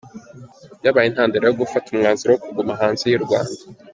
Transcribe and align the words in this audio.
byabaye 0.79 1.07
intandaro 1.09 1.43
yo 1.47 1.57
gufata 1.61 1.87
umwanzuro 1.89 2.31
wo 2.33 2.41
kuguma 2.43 2.79
hanze 2.81 3.03
yu 3.07 3.23
Rwanda. 3.25 3.61